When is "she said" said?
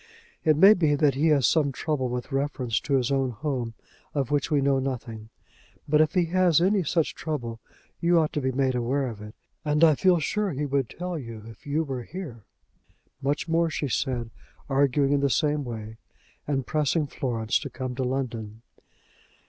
13.69-14.31